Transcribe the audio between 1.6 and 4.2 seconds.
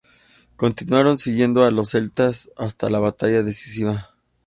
a los celtas hasta la batalla decisiva.